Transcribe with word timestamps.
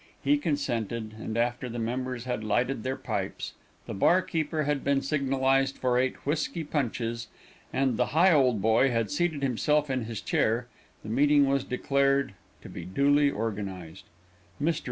He 0.23 0.39
consented, 0.39 1.13
and 1.19 1.37
after 1.37 1.69
the 1.69 1.77
members 1.77 2.23
had 2.23 2.43
lighted 2.43 2.81
their 2.81 2.95
pipes, 2.95 3.53
the 3.85 3.93
barkeeper 3.93 4.63
had 4.63 4.83
been 4.83 5.03
signalized 5.03 5.77
for 5.77 5.99
eight 5.99 6.15
whisky 6.25 6.63
punches, 6.63 7.27
and 7.71 7.97
the 7.97 8.07
Higholdboy 8.07 8.89
had 8.89 9.11
seated 9.11 9.43
himself 9.43 9.91
in 9.91 10.05
his 10.05 10.19
chair, 10.19 10.65
the 11.03 11.09
meeting 11.09 11.45
was 11.47 11.63
declared 11.63 12.33
to 12.63 12.67
be 12.69 12.83
duly 12.83 13.29
organized. 13.29 14.05
Mr. 14.59 14.79